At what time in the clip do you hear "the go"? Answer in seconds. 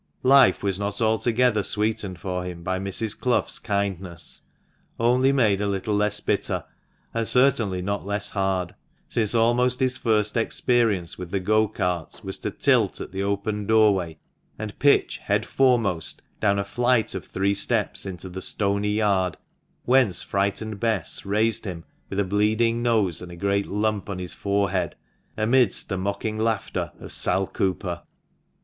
11.29-11.67